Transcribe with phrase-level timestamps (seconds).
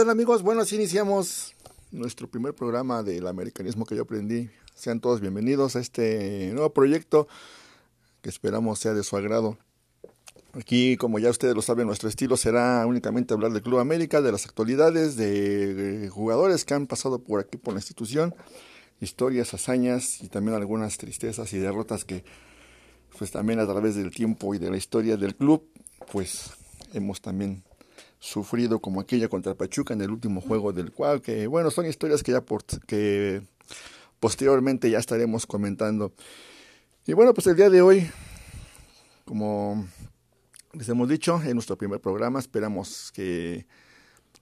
[0.00, 0.40] tal amigos?
[0.40, 1.54] Bueno, así iniciamos
[1.90, 4.48] nuestro primer programa del americanismo que yo aprendí.
[4.74, 7.28] Sean todos bienvenidos a este nuevo proyecto
[8.22, 9.58] que esperamos sea de su agrado.
[10.54, 14.32] Aquí, como ya ustedes lo saben, nuestro estilo será únicamente hablar del Club América, de
[14.32, 18.34] las actualidades, de jugadores que han pasado por aquí por la institución,
[19.02, 22.24] historias, hazañas y también algunas tristezas y derrotas que
[23.18, 25.68] pues también a través del tiempo y de la historia del club,
[26.10, 26.52] pues
[26.94, 27.64] hemos también
[28.20, 32.22] sufrido como aquella contra Pachuca en el último juego del cual que bueno son historias
[32.22, 33.42] que ya por, que
[34.20, 36.12] posteriormente ya estaremos comentando.
[37.06, 38.08] Y bueno pues el día de hoy
[39.24, 39.86] como
[40.74, 43.66] les hemos dicho en nuestro primer programa esperamos que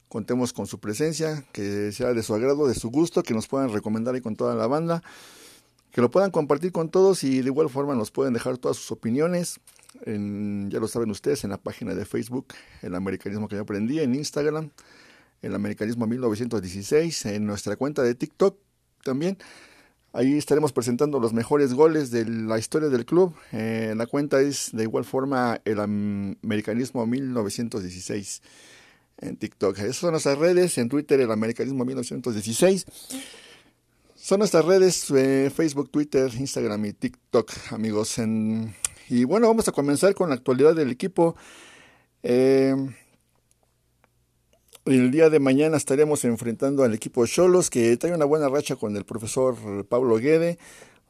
[0.08, 3.72] contemos con su presencia que sea de su agrado de su gusto que nos puedan
[3.72, 5.02] recomendar ahí con toda la banda
[5.98, 8.92] que lo puedan compartir con todos y de igual forma nos pueden dejar todas sus
[8.92, 9.58] opiniones
[10.04, 14.14] ya lo saben ustedes, en la página de Facebook, El Americanismo que yo aprendí, en
[14.14, 14.70] Instagram,
[15.42, 18.56] El Americanismo 1916, en nuestra cuenta de TikTok
[19.02, 19.38] también.
[20.12, 23.34] Ahí estaremos presentando los mejores goles de la historia del club.
[23.50, 28.42] Eh, la cuenta es de igual forma El Americanismo 1916
[29.20, 29.78] en TikTok.
[29.78, 32.86] Esas son nuestras redes, en Twitter El Americanismo 1916.
[34.28, 38.16] Son nuestras redes, eh, Facebook, Twitter, Instagram y TikTok, amigos.
[39.08, 41.34] Y bueno, vamos a comenzar con la actualidad del equipo.
[42.22, 42.76] Eh,
[44.84, 48.98] el día de mañana estaremos enfrentando al equipo Cholos, que trae una buena racha con
[48.98, 50.58] el profesor Pablo Guede.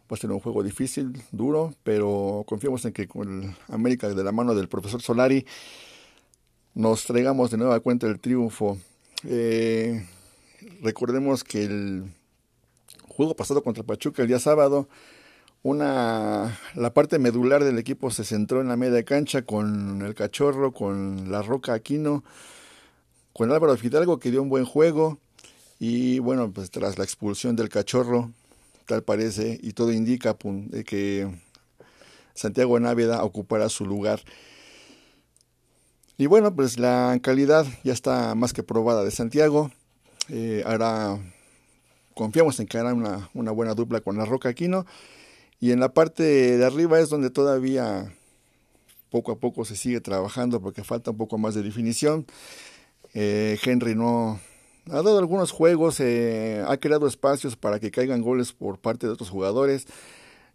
[0.02, 4.30] Va a ser un juego difícil, duro, pero confiamos en que con América de la
[4.30, 5.44] mano del profesor Solari
[6.72, 8.78] nos traigamos de nueva cuenta el triunfo.
[9.24, 10.06] Eh,
[10.82, 12.04] recordemos que el
[13.18, 14.88] juego pasado contra Pachuca el día sábado
[15.64, 20.72] una la parte medular del equipo se centró en la media cancha con el cachorro,
[20.72, 22.22] con la Roca Aquino,
[23.32, 25.18] con Álvaro Fidalgo que dio un buen juego
[25.80, 28.30] y bueno, pues tras la expulsión del cachorro,
[28.86, 30.36] tal parece y todo indica
[30.86, 31.28] que
[32.34, 34.20] Santiago Náveda ocupará su lugar.
[36.16, 39.72] Y bueno, pues la calidad ya está más que probada de Santiago.
[40.28, 41.18] Eh, hará,
[42.18, 44.84] confiamos en que hará una, buena dupla con la Roca Aquino
[45.60, 48.12] y en la parte de arriba es donde todavía
[49.08, 52.26] poco a poco se sigue trabajando porque falta un poco más de definición.
[53.14, 54.40] Eh, Henry no
[54.90, 59.12] ha dado algunos juegos, eh, ha creado espacios para que caigan goles por parte de
[59.12, 59.86] otros jugadores,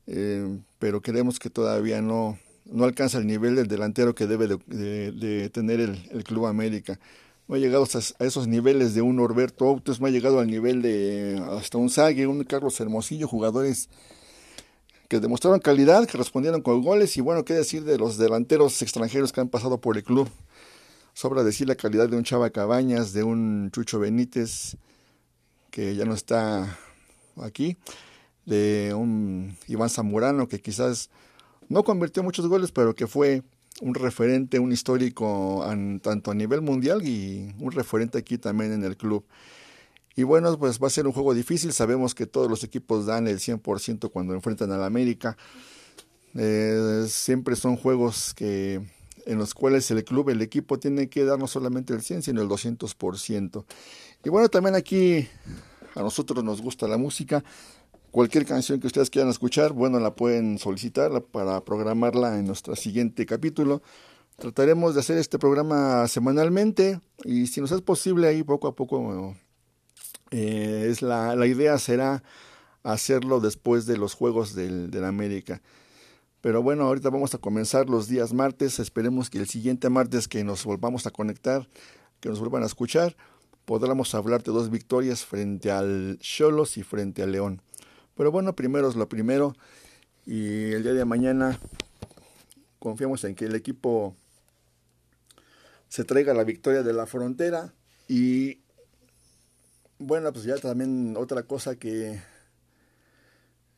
[0.05, 5.49] eh, pero creemos que todavía no, no alcanza el nivel del delantero que debe de,
[5.49, 6.99] tener el, Club América.
[7.47, 10.81] No ha llegado a, esos niveles de un Norberto Autos, no ha llegado al nivel
[10.81, 13.89] de hasta un Sague, un Carlos Hermosillo, jugadores
[15.09, 19.31] que demostraron calidad, que respondieron con goles y bueno, qué decir de los delanteros extranjeros
[19.31, 20.29] que han pasado por el club.
[21.13, 24.77] Sobra decir la calidad de un Chava Cabañas, de un Chucho Benítez,
[25.69, 26.79] que ya no está
[27.41, 27.77] aquí,
[28.45, 31.09] de un Iván Zamorano, que quizás
[31.69, 33.43] no convirtió muchos goles, pero que fue
[33.81, 35.65] un referente, un histórico
[36.01, 39.25] tanto a nivel mundial y un referente aquí también en el club.
[40.15, 41.73] Y bueno, pues va a ser un juego difícil.
[41.73, 45.37] Sabemos que todos los equipos dan el 100% cuando enfrentan al América.
[46.35, 48.81] Eh, siempre son juegos que
[49.25, 52.41] en los cuales el club, el equipo tiene que dar no solamente el 100, sino
[52.41, 53.65] el 200%.
[54.23, 55.27] Y bueno, también aquí
[55.95, 57.43] a nosotros nos gusta la música.
[58.13, 63.25] Cualquier canción que ustedes quieran escuchar, bueno, la pueden solicitar para programarla en nuestro siguiente
[63.25, 63.81] capítulo.
[64.35, 69.35] Trataremos de hacer este programa semanalmente y si nos es posible ahí poco a poco
[70.29, 72.21] eh, es la, la, idea será
[72.83, 75.63] hacerlo después de los Juegos del, del América.
[76.39, 78.77] Pero bueno, ahorita vamos a comenzar los días martes.
[78.77, 81.67] Esperemos que el siguiente martes que nos volvamos a conectar,
[82.19, 83.17] que nos vuelvan a escuchar,
[83.65, 87.63] podamos hablar de dos victorias frente al Cholos y frente al León.
[88.15, 89.55] Pero bueno, primero es lo primero.
[90.25, 91.59] Y el día de mañana
[92.79, 94.15] confiamos en que el equipo
[95.87, 97.73] se traiga la victoria de la frontera
[98.07, 98.61] y
[99.99, 102.19] bueno, pues ya también otra cosa que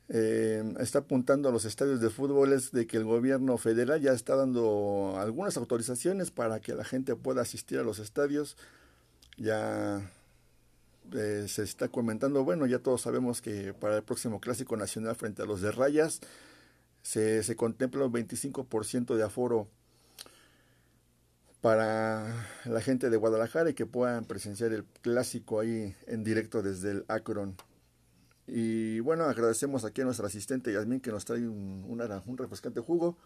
[0.09, 4.11] eh, está apuntando a los estadios de fútbol es de que el gobierno federal ya
[4.11, 8.57] está dando algunas autorizaciones para que la gente pueda asistir a los estadios.
[9.37, 10.09] Ya
[11.13, 15.41] eh, se está comentando, bueno, ya todos sabemos que para el próximo Clásico Nacional frente
[15.41, 16.21] a los de Rayas
[17.01, 19.67] se, contempla un 25% de aforo
[21.61, 26.91] para la gente de Guadalajara y que puedan presenciar el clásico ahí en directo desde
[26.91, 27.55] el Akron.
[28.47, 33.17] Y bueno, agradecemos aquí a nuestra asistente Yasmin que nos trae un, un refrescante jugo.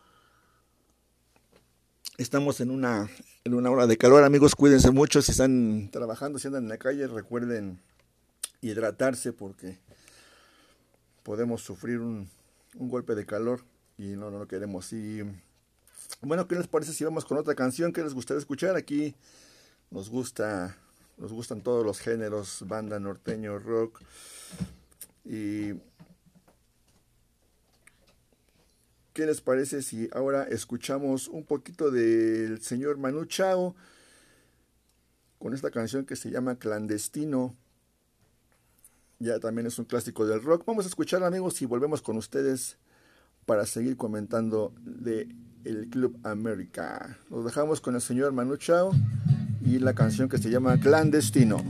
[2.19, 3.09] Estamos en una,
[3.45, 6.77] en una hora de calor, amigos, cuídense mucho si están trabajando, si andan en la
[6.77, 7.79] calle, recuerden
[8.59, 9.77] hidratarse porque
[11.23, 12.29] podemos sufrir un,
[12.75, 13.63] un golpe de calor
[13.97, 14.91] y no, no lo queremos.
[14.91, 15.21] Y
[16.19, 18.75] bueno, ¿qué les parece si vamos con otra canción que les gustaría escuchar?
[18.75, 19.15] Aquí
[19.89, 20.75] nos gusta,
[21.17, 24.01] nos gustan todos los géneros, banda, norteño, rock.
[25.23, 25.71] Y
[29.19, 33.75] ¿qué les parece si ahora escuchamos un poquito del señor Manu Chao
[35.39, 37.53] con esta canción que se llama Clandestino?
[39.19, 40.63] Ya también es un clásico del rock.
[40.65, 42.77] Vamos a escuchar amigos y volvemos con ustedes
[43.45, 45.27] para seguir comentando de
[45.65, 47.17] el Club América.
[47.29, 48.93] Nos dejamos con el señor Manu Chao
[49.65, 51.61] y la canción que se llama Clandestino.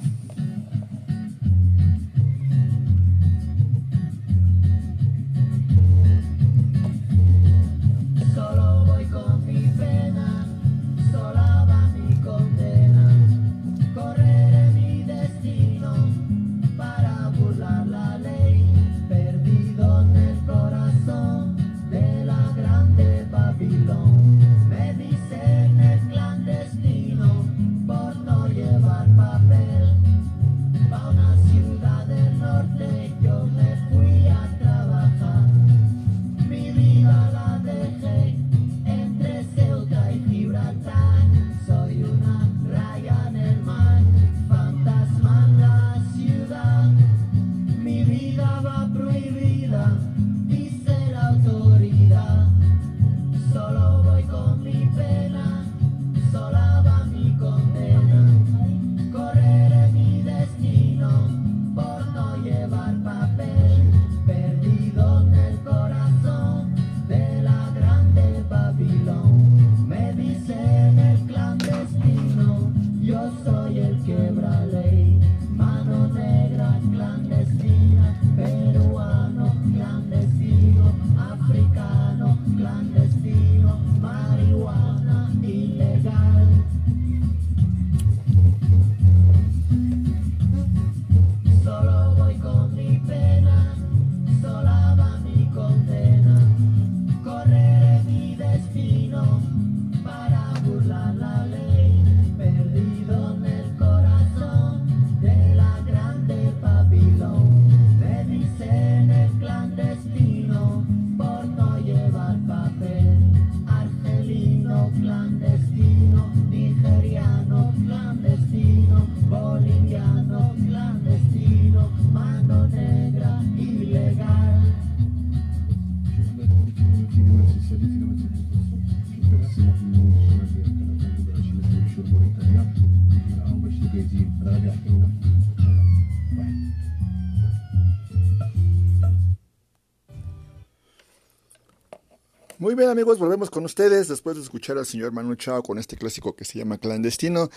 [142.59, 145.95] Muy bien amigos, volvemos con ustedes después de escuchar al señor Manu Chao con este
[145.95, 147.50] clásico que se llama Clandestino.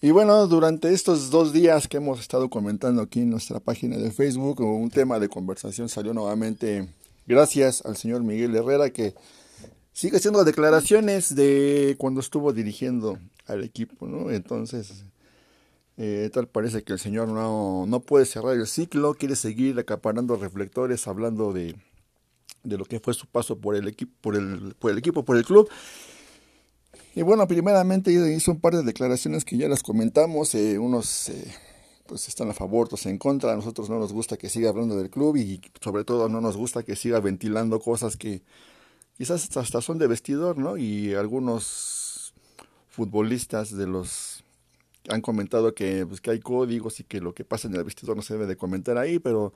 [0.00, 4.10] Y bueno, durante estos dos días que hemos estado comentando aquí en nuestra página de
[4.10, 6.88] Facebook, un tema de conversación salió nuevamente
[7.26, 9.14] gracias al señor Miguel Herrera que
[9.92, 14.30] sigue haciendo declaraciones de cuando estuvo dirigiendo al equipo, ¿no?
[14.30, 15.04] Entonces,
[15.96, 20.36] eh, tal parece que el señor no, no puede cerrar el ciclo, quiere seguir acaparando
[20.36, 21.76] reflectores hablando de
[22.66, 25.36] de lo que fue su paso por el equipo, por el, por el equipo, por
[25.36, 25.68] el club.
[27.14, 31.54] Y bueno, primeramente hizo un par de declaraciones que ya las comentamos, eh, unos eh,
[32.06, 34.96] pues están a favor, otros en contra, a nosotros no nos gusta que siga hablando
[34.96, 38.42] del club y sobre todo no nos gusta que siga ventilando cosas que
[39.16, 40.76] quizás hasta son de vestidor, ¿no?
[40.76, 42.05] Y algunos
[42.96, 44.42] futbolistas de los
[45.08, 48.16] han comentado que, pues, que hay códigos y que lo que pasa en el vestidor
[48.16, 49.52] no se debe de comentar ahí, pero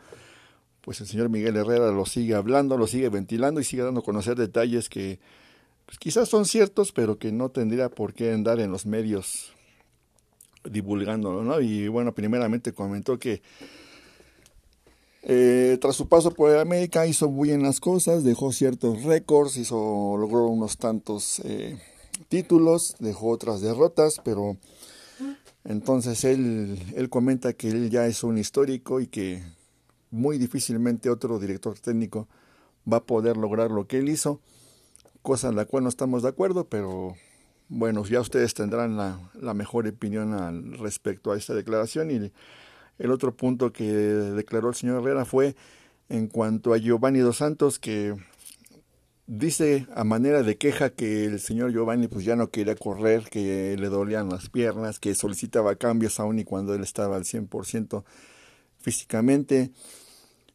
[0.82, 4.04] pues el señor Miguel Herrera lo sigue hablando, lo sigue ventilando y sigue dando a
[4.04, 5.18] conocer detalles que
[5.86, 9.52] pues, quizás son ciertos, pero que no tendría por qué andar en los medios
[10.62, 11.60] divulgándolo, ¿no?
[11.60, 13.42] Y bueno, primeramente comentó que
[15.22, 20.16] eh, tras su paso por América hizo muy bien las cosas, dejó ciertos récords, hizo,
[20.18, 21.78] logró unos tantos eh,
[22.28, 24.56] títulos, dejó otras derrotas, pero
[25.64, 29.42] entonces él, él comenta que él ya es un histórico y que
[30.10, 32.28] muy difícilmente otro director técnico
[32.90, 34.40] va a poder lograr lo que él hizo,
[35.22, 37.14] cosa en la cual no estamos de acuerdo, pero
[37.70, 42.10] bueno, ya ustedes tendrán la, mejor opinión al respecto a esta declaración.
[42.10, 42.32] Y
[42.98, 45.54] el otro punto que declaró el señor Herrera fue
[46.08, 48.16] en cuanto a Giovanni Dos Santos, que
[49.32, 53.76] Dice a manera de queja que el señor Giovanni pues ya no quería correr, que
[53.78, 58.02] le dolían las piernas, que solicitaba cambios aún y cuando él estaba al 100%
[58.80, 59.70] físicamente.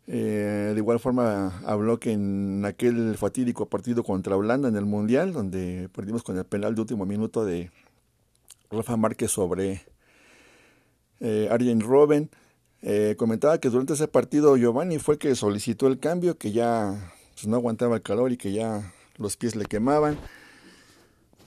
[0.07, 5.31] Eh, de igual forma habló que en aquel fatídico partido contra Holanda en el Mundial,
[5.31, 7.71] donde perdimos con el penal de último minuto de
[8.69, 9.85] Rafa Márquez sobre
[11.21, 12.29] eh, Arjen Robben,
[12.81, 17.14] eh, comentaba que durante ese partido Giovanni fue que solicitó el cambio, que ya
[17.45, 20.17] pues, no aguantaba el calor y que ya los pies le quemaban.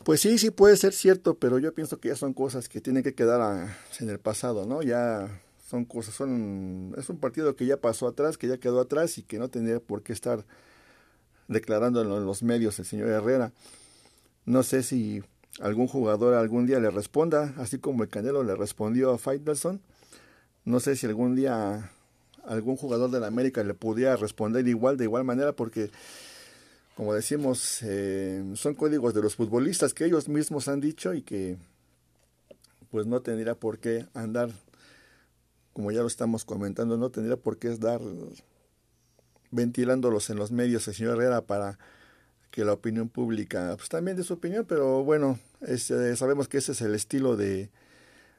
[0.05, 3.03] Pues sí, sí puede ser cierto, pero yo pienso que ya son cosas que tienen
[3.03, 4.81] que quedar en el pasado, ¿no?
[4.83, 5.29] Ya
[5.69, 9.23] son cosas, son, es un partido que ya pasó atrás, que ya quedó atrás y
[9.25, 10.47] que no tendría por qué estar
[11.49, 13.53] declarando en los medios el señor Herrera.
[14.47, 15.25] No sé si
[15.61, 19.81] algún jugador algún día le responda, así como el Canelo le respondió a Faitelson.
[20.65, 21.91] No sé si algún día
[22.45, 25.91] algún jugador de la América le pudiera responder igual, de igual manera, porque,
[26.97, 31.57] como decimos, eh, son códigos de los futbolistas que ellos mismos han dicho y que
[32.91, 34.51] pues no tendría por qué andar
[35.79, 38.01] como ya lo estamos comentando, no tendría por qué estar
[39.53, 41.79] ventilándolos en los medios el señor Herrera para
[42.51, 46.73] que la opinión pública, pues también de su opinión, pero bueno, este, sabemos que ese
[46.73, 47.71] es el estilo de,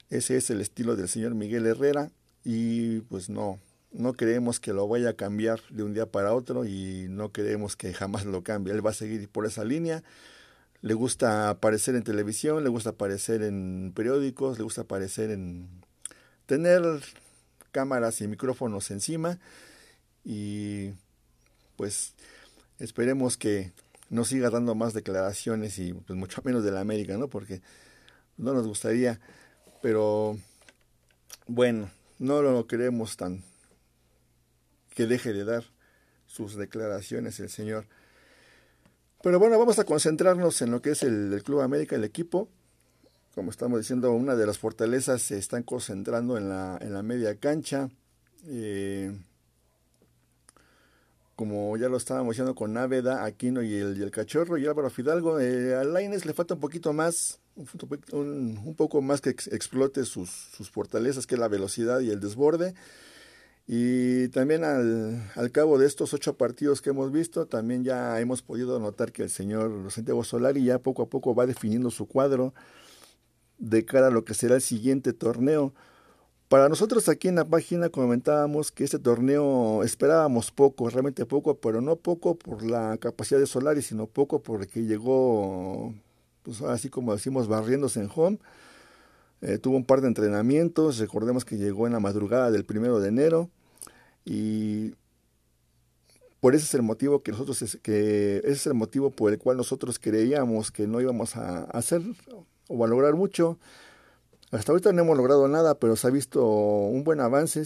[0.09, 2.11] ese es el estilo del señor Miguel Herrera
[2.43, 3.57] y pues no,
[3.91, 7.75] no creemos que lo vaya a cambiar de un día para otro y no creemos
[7.75, 10.03] que jamás lo cambie, él va a seguir por esa línea,
[10.81, 15.67] le gusta aparecer en televisión, le gusta aparecer en periódicos, le gusta aparecer en
[16.45, 16.81] tener
[17.71, 19.39] cámaras y micrófonos encima.
[20.23, 20.91] Y
[21.75, 22.13] pues
[22.79, 23.73] esperemos que
[24.09, 27.27] no siga dando más declaraciones y pues mucho menos de la América, ¿no?
[27.27, 27.61] Porque
[28.37, 29.19] no nos gustaría,
[29.81, 30.37] pero
[31.47, 33.43] bueno, no lo queremos tan
[34.99, 35.63] que deje de dar
[36.27, 37.85] sus declaraciones el señor.
[39.23, 42.49] Pero bueno, vamos a concentrarnos en lo que es el, Club América, el equipo
[43.33, 47.37] como estamos diciendo, una de las fortalezas se están concentrando en la, en la media
[47.37, 47.89] cancha.
[48.45, 49.17] Eh,
[51.37, 55.39] como ya lo estábamos diciendo con Náveda, Aquino y el, el Cachorro y Álvaro Fidalgo,
[55.39, 57.39] eh, a Laines le falta un poquito más,
[58.11, 62.19] un, un poco más que explote sus, sus, fortalezas, que es la velocidad y el
[62.19, 62.73] desborde.
[63.71, 68.41] Y también al, al, cabo de estos ocho partidos que hemos visto, también ya hemos
[68.41, 72.55] podido notar que el señor Santiago Solari ya poco a poco va definiendo su cuadro
[73.59, 75.75] de cara a lo que será el siguiente torneo.
[76.47, 81.79] Para nosotros aquí en la página comentábamos que este torneo esperábamos poco, realmente poco, pero
[81.79, 85.93] no poco por la capacidad de Solari, sino poco porque llegó,
[86.41, 88.39] pues así como decimos, barriéndose en home.
[89.41, 93.09] Eh, tuvo un par de entrenamientos, recordemos que llegó en la madrugada del primero de
[93.09, 93.51] enero
[94.25, 94.93] y
[96.39, 99.57] por ese es el motivo que nosotros que ese es el motivo por el cual
[99.57, 102.01] nosotros creíamos que no íbamos a hacer
[102.69, 103.59] o a lograr mucho.
[104.51, 107.63] Hasta ahorita no hemos logrado nada, pero se ha visto un buen avance.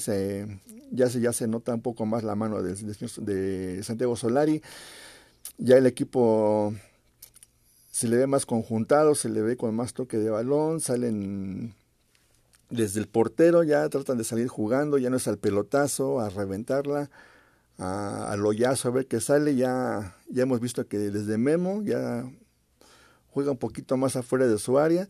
[0.91, 4.61] ya, se, ya se nota un poco más la mano de, de, Santiago Solari.
[5.57, 6.73] Ya el equipo
[7.91, 10.81] se le ve más conjuntado, se le ve con más toque de balón.
[10.81, 11.73] Salen
[12.69, 14.97] desde el portero, ya tratan de salir jugando.
[14.97, 17.09] Ya no es al pelotazo, a reventarla,
[17.77, 19.55] a, al hoyazo, a ver qué sale.
[19.55, 22.25] Ya, ya hemos visto que desde Memo ya
[23.31, 25.09] juega un poquito más afuera de su área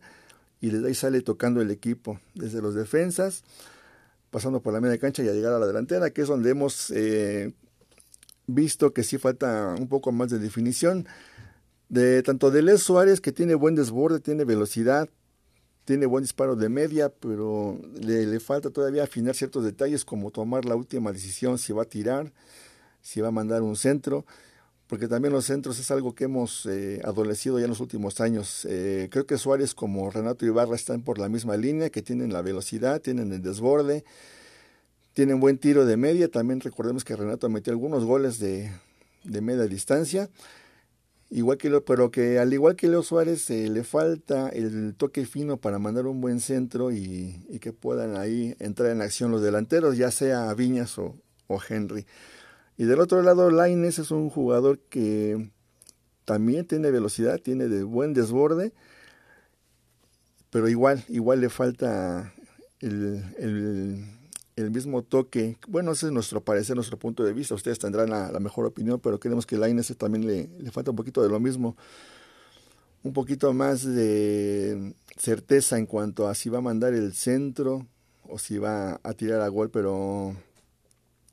[0.60, 3.44] y desde ahí sale tocando el equipo, desde los defensas,
[4.30, 6.90] pasando por la media cancha y a llegar a la delantera, que es donde hemos
[6.90, 7.52] eh,
[8.46, 11.06] visto que sí falta un poco más de definición.
[11.90, 15.10] De tanto de Les Suárez, que tiene buen desborde, tiene velocidad,
[15.84, 20.76] tiene buen disparo de media, pero le, falta todavía afinar ciertos detalles como tomar la
[20.76, 22.32] última decisión si va a tirar,
[23.02, 24.24] si va a mandar un centro
[24.86, 28.66] porque también los centros es algo que hemos eh, adolecido ya en los últimos años.
[28.68, 32.42] Eh, creo que Suárez como Renato Ibarra están por la misma línea, que tienen la
[32.42, 34.04] velocidad, tienen el desborde,
[35.14, 36.28] tienen buen tiro de media.
[36.28, 38.70] También recordemos que Renato metió algunos goles de,
[39.24, 40.28] de media distancia.
[41.30, 45.56] Igual que pero que al igual que Leo Suárez eh, le falta el toque fino
[45.56, 49.96] para mandar un buen centro y, y, que puedan ahí entrar en acción los delanteros,
[49.96, 52.06] ya sea Viñas o, o Henry.
[52.76, 55.50] Y del otro lado, Laines es un jugador que
[56.24, 58.72] también tiene velocidad, tiene de buen desborde,
[60.50, 62.32] pero igual, igual le falta
[62.80, 64.04] el, el,
[64.56, 65.58] mismo toque.
[65.68, 67.54] Bueno, ese es nuestro parecer, nuestro punto de vista.
[67.54, 70.96] Ustedes tendrán la, la mejor opinión, pero creemos que Laines también le, le falta un
[70.96, 71.76] poquito de lo mismo.
[73.02, 77.86] Un poquito más de certeza en cuanto a si va a mandar el centro
[78.22, 80.34] o si va a tirar a gol, pero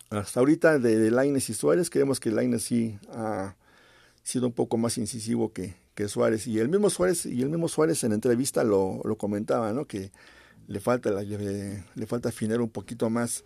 [0.10, 3.56] hasta ahorita de, de Laines y Suárez, creemos que Laines sí ha,
[4.24, 6.48] sido un poco más incisivo que, que Suárez.
[6.48, 9.86] Y el mismo Suárez, y el mismo Suárez en entrevista lo, lo comentaba, ¿no?
[9.86, 10.12] Que
[10.68, 13.44] le falta, le, le falta afinar un poquito más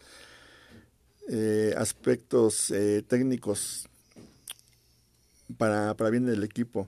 [1.27, 3.89] eh, aspectos eh, técnicos
[5.57, 6.87] para, para bien del equipo.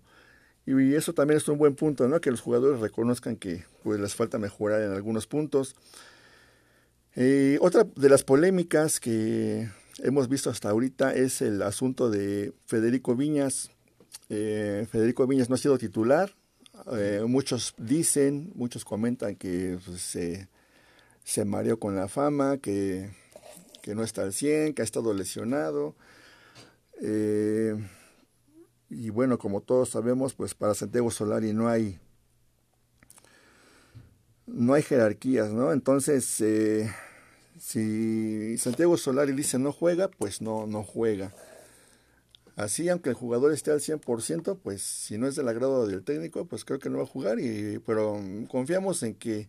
[0.67, 2.21] Y eso también es un buen punto, ¿no?
[2.21, 5.75] Que los jugadores reconozcan que pues, les falta mejorar en algunos puntos.
[7.15, 9.71] Eh, otra de las polémicas que
[10.03, 13.71] hemos visto hasta ahorita es el asunto de Federico Viñas.
[14.27, 16.35] Federico Viñas no ha sido titular,
[16.93, 20.47] eh, muchos dicen, muchos comentan que pues, se,
[21.23, 23.09] se mareó con la fama, que,
[23.81, 25.95] que, no está al 100, que ha estado lesionado.
[27.01, 27.75] Eh,
[28.89, 31.99] y bueno, como todos sabemos, pues para Santiago Solari no hay
[34.47, 35.73] no hay jerarquías, ¿no?
[35.73, 36.89] Entonces, eh,
[37.59, 41.33] si Santiago Solari dice no juega, pues no, no juega.
[42.58, 46.48] Así, aunque el jugador esté al 100%, pues si no es del agrado del técnico,
[46.48, 47.39] pues creo que no va a jugar.
[47.39, 49.48] Y, pero confiamos en que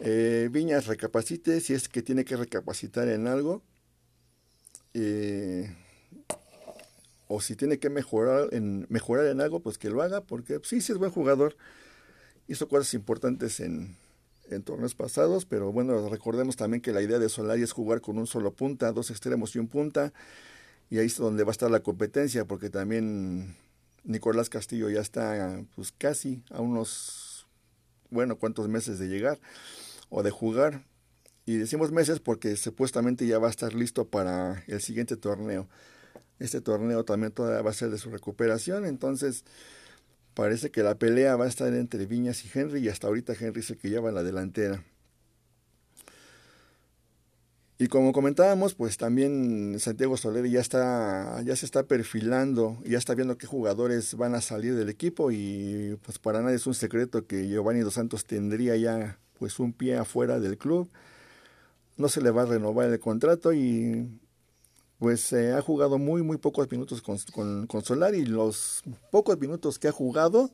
[0.00, 3.62] eh, Viñas recapacite si es que tiene que recapacitar en algo.
[4.92, 5.72] Eh,
[7.28, 10.80] o si tiene que mejorar en, mejorar en algo, pues que lo haga, porque sí,
[10.80, 11.56] sí es buen jugador.
[12.48, 13.96] Hizo cosas importantes en,
[14.50, 18.18] en torneos pasados, pero bueno, recordemos también que la idea de Solari es jugar con
[18.18, 20.12] un solo punta, dos extremos y un punta
[20.90, 23.56] y ahí es donde va a estar la competencia, porque también
[24.04, 27.46] Nicolás Castillo ya está pues casi a unos,
[28.10, 29.38] bueno, cuantos meses de llegar
[30.08, 30.84] o de jugar.
[31.44, 35.68] Y decimos meses porque supuestamente ya va a estar listo para el siguiente torneo.
[36.38, 39.44] Este torneo también todavía va a ser de su recuperación, entonces
[40.34, 43.60] parece que la pelea va a estar entre Viñas y Henry y hasta ahorita Henry
[43.60, 44.84] es el que lleva la delantera.
[47.78, 53.14] Y como comentábamos, pues también Santiago Soler ya está, ya se está perfilando, ya está
[53.14, 57.26] viendo qué jugadores van a salir del equipo y pues para nadie es un secreto
[57.26, 60.88] que Giovanni Dos Santos tendría ya pues un pie afuera del club.
[61.98, 64.08] No se le va a renovar el contrato y
[64.98, 69.38] pues se ha jugado muy muy pocos minutos con, con, con Solar y los pocos
[69.38, 70.50] minutos que ha jugado,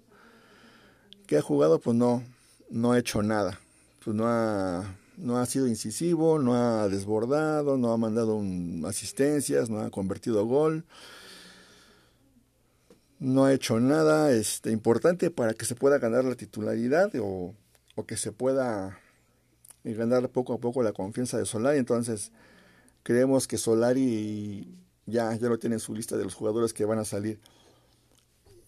[1.29, 2.25] que ha jugado pues no,
[2.69, 3.61] no ha hecho nada,
[4.05, 8.43] pues no ha no ha sido incisivo, no ha desbordado, no ha mandado
[8.87, 10.85] asistencias, no ha convertido gol,
[13.19, 17.55] no ha hecho nada este, importante para que se pueda ganar la titularidad o,
[18.07, 18.99] que se pueda
[19.85, 21.79] ganar poco a poco la confianza de Solari.
[21.79, 22.33] Entonces,
[23.05, 26.99] creemos que Solari ya, ya lo tiene en su lista de los jugadores que van
[26.99, 27.39] a salir.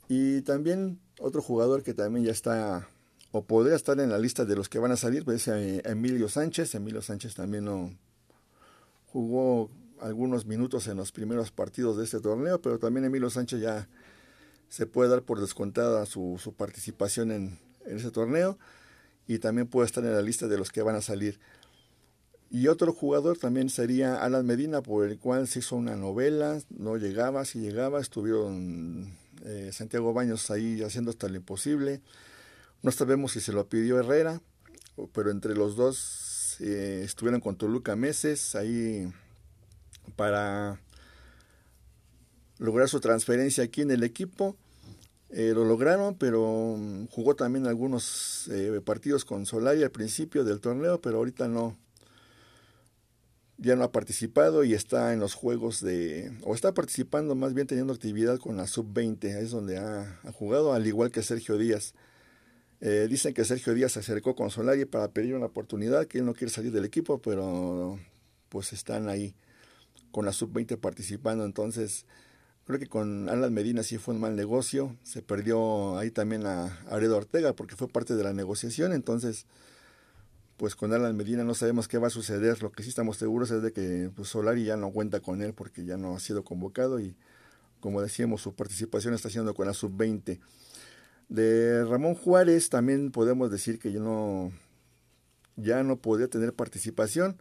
[0.08, 2.86] Y también otro jugador que también ya está
[3.36, 6.76] o podría estar en la lista de los que van a salir, pues Emilio Sánchez.
[6.76, 7.92] Emilio Sánchez también no
[9.06, 13.88] jugó algunos minutos en los primeros partidos de este torneo, pero también Emilio Sánchez ya
[14.68, 18.56] se puede dar por descontada su, participación en, en, ese torneo
[19.26, 21.40] y también puede estar en la lista de los que van a salir.
[22.52, 26.98] Y otro jugador también sería Alan Medina, por el cual se hizo una novela, no
[26.98, 32.00] llegaba, si llegaba, estuvieron eh, Santiago Baños ahí haciendo hasta lo imposible.
[32.84, 34.42] No sabemos si se lo pidió Herrera,
[35.14, 39.10] pero entre los dos eh, estuvieron con Toluca meses ahí
[40.16, 40.78] para
[42.58, 44.54] lograr su transferencia aquí en el equipo.
[45.30, 50.60] Eh, lo lograron, pero mm, jugó también algunos eh, partidos con Solari al principio del
[50.60, 51.78] torneo, pero ahorita no.
[53.56, 56.36] Ya no ha participado y está en los juegos de.
[56.42, 60.74] o está participando más bien teniendo actividad con la sub-20, es donde ha, ha, jugado,
[60.74, 61.94] al igual que Sergio Díaz.
[62.86, 66.26] Eh, dicen que Sergio Díaz se acercó con Solari para pedir una oportunidad, que él
[66.26, 67.98] no quiere salir del equipo, pero
[68.50, 69.34] pues están ahí
[70.10, 71.46] con la sub-20 participando.
[71.46, 72.04] Entonces,
[72.66, 74.94] creo que con Alan Medina sí fue un mal negocio.
[75.02, 78.92] Se perdió ahí también a Aredo Ortega porque fue parte de la negociación.
[78.92, 79.46] Entonces,
[80.58, 82.62] pues con Alan Medina no sabemos qué va a suceder.
[82.62, 85.54] Lo que sí estamos seguros es de que pues, Solari ya no cuenta con él
[85.54, 87.16] porque ya no ha sido convocado y,
[87.80, 90.38] como decíamos, su participación está siendo con la sub-20.
[91.28, 94.00] De Ramón Juárez también podemos decir que ya
[95.82, 97.38] no, podía tener participación.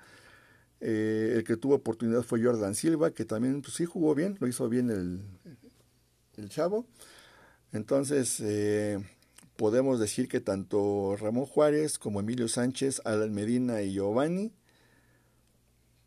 [0.80, 4.48] Eh, el que tuvo oportunidad fue Jordan Silva, que también pues, sí jugó bien, lo
[4.48, 5.22] hizo bien el,
[6.38, 6.86] el chavo.
[7.72, 9.00] Entonces, eh,
[9.56, 14.52] podemos decir que tanto Ramón Juárez como Emilio Sánchez, Alan Medina y Giovanni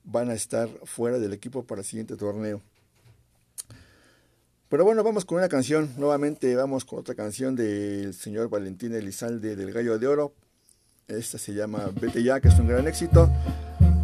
[0.05, 2.63] van a estar fuera del equipo para el siguiente torneo.
[4.69, 5.91] Pero bueno, vamos con una canción.
[5.97, 10.33] Nuevamente vamos con otra canción del señor Valentín Elizalde del Gallo de Oro.
[11.07, 13.31] Esta se llama Vete ya, que es un gran éxito.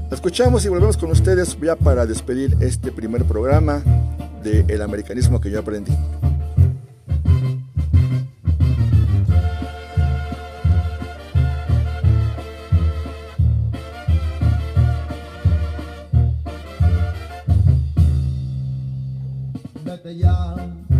[0.09, 3.83] La escuchamos y volvemos con ustedes ya para despedir este primer programa
[4.45, 5.93] del americanismo que yo aprendí.
[20.03, 20.92] Pues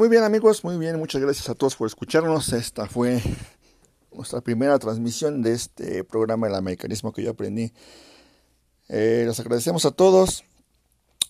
[0.00, 2.54] muy bien amigos, muy bien, muchas gracias a todos por escucharnos.
[2.54, 3.20] Esta fue
[4.14, 7.70] nuestra primera transmisión de este programa El Americanismo que yo aprendí.
[8.88, 10.42] Eh, les agradecemos a todos.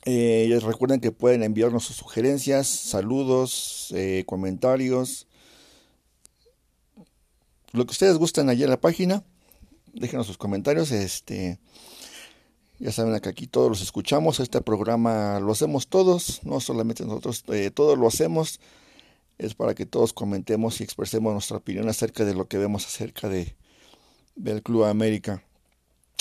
[0.05, 5.27] Eh, recuerden que pueden enviarnos sus sugerencias, saludos, eh, comentarios,
[7.73, 9.25] lo que ustedes gusten allí en la página.
[9.95, 10.93] Déjenos sus comentarios.
[10.93, 11.59] Este,
[12.81, 17.45] ya saben que aquí todos los escuchamos, este programa lo hacemos todos, no solamente nosotros,
[17.49, 18.59] eh, todos lo hacemos,
[19.37, 23.29] es para que todos comentemos y expresemos nuestra opinión acerca de lo que vemos acerca
[23.29, 23.55] de,
[24.35, 25.45] del Club América.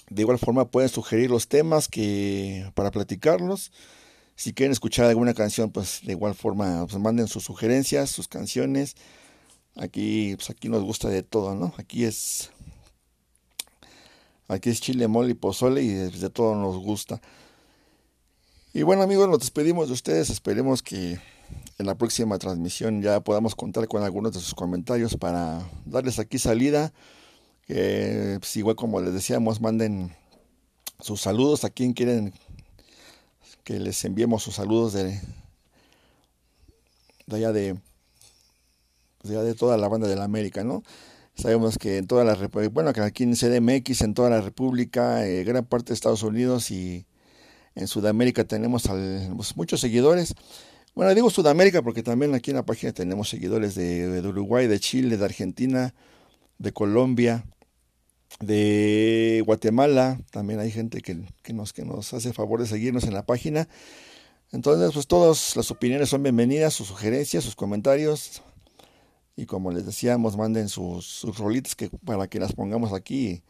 [0.09, 3.71] De igual forma pueden sugerir los temas que para platicarlos.
[4.35, 8.95] Si quieren escuchar alguna canción, pues de igual forma pues manden sus sugerencias, sus canciones.
[9.77, 11.73] Aquí, pues aquí nos gusta de todo, ¿no?
[11.77, 12.51] Aquí es
[14.49, 17.21] Aquí es chile, mole y pozole y de, todo nos gusta.
[18.73, 20.31] Y bueno amigos, nos despedimos de ustedes.
[20.31, 21.19] Esperemos que
[21.77, 26.39] en la próxima transmisión ya podamos contar con algunos de sus comentarios para darles aquí
[26.39, 26.91] salida.
[27.67, 30.15] Que pues, igual como les decíamos, manden
[30.99, 32.33] sus saludos a quien quieren
[33.63, 35.21] que les enviemos sus saludos de,
[37.27, 37.77] de allá de,
[39.21, 40.81] de, allá de toda la banda de la América, ¿no?
[41.39, 42.35] Sabemos que en toda la
[42.69, 46.69] bueno, que aquí en CDMX, en toda la República, eh, gran parte de Estados Unidos
[46.69, 47.05] y
[47.75, 48.83] en Sudamérica tenemos
[49.37, 50.33] pues, muchos seguidores.
[50.95, 55.15] Bueno, digo Sudamérica porque también aquí en la página tenemos seguidores de, Uruguay, de Chile,
[55.15, 55.93] de Argentina,
[56.57, 57.45] de Colombia,
[58.41, 60.19] de Guatemala.
[60.31, 63.69] También hay gente que, que, nos, que nos hace favor de seguirnos en la página.
[64.51, 68.41] Entonces, pues todas las opiniones son bienvenidas, sus sugerencias, sus comentarios,
[69.39, 71.37] y como les decíamos, manden sus, sus
[71.77, 73.41] que, para que las pongamos aquí,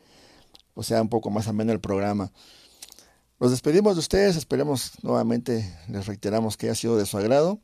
[0.76, 2.32] o sea, un poco más ameno el programa.
[3.40, 7.60] Nos despedimos de ustedes, esperemos nuevamente, les reiteramos que haya sido de su agrado.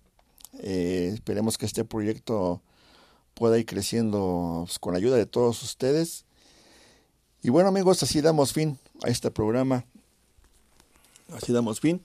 [0.58, 2.64] Eh, esperemos que este proyecto
[3.36, 6.26] pueda ir creciendo pues, con la ayuda de todos ustedes.
[7.44, 9.86] Y bueno amigos, así damos fin a este programa.
[11.32, 12.02] Así damos fin.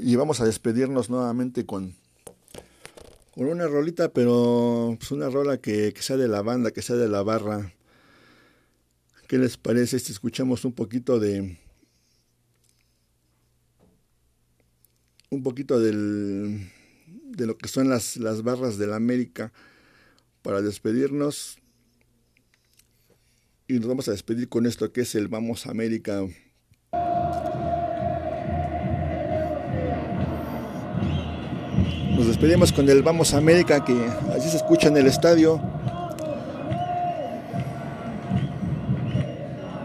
[0.00, 1.94] Y vamos a despedirnos nuevamente con
[3.34, 7.08] con una rolita, pero pues una rola que, sea de la banda, que sea de
[7.08, 7.72] la barra.
[9.26, 11.58] ¿Qué les parece si escuchamos un poquito de
[15.30, 16.70] un poquito del,
[17.06, 19.52] de lo que son las, las barras de la América
[20.42, 21.58] para despedirnos.
[23.66, 26.24] Y nos vamos a despedir con esto que es el Vamos América.
[32.16, 33.92] Nos despedimos con el Vamos América que
[34.36, 35.60] así se escucha en el estadio.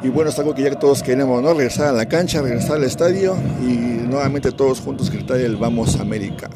[0.04, 1.54] Y bueno, es algo que ya todos queremos, ¿no?
[1.54, 3.74] Regresar a la cancha, regresar al estadio y
[4.08, 6.50] nuevamente todos juntos gritar el Vamos América.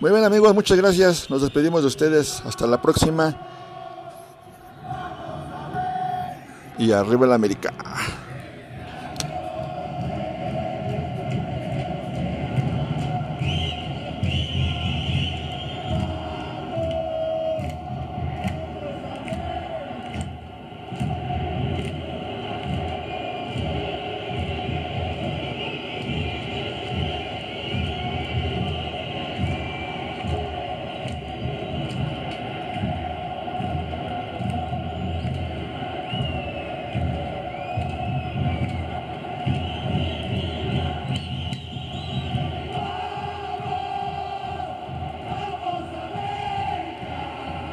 [0.00, 1.28] Muy bien amigos, muchas gracias.
[1.28, 2.40] Nos despedimos de ustedes.
[2.46, 3.34] Hasta la próxima.
[6.78, 7.74] Y arriba la América.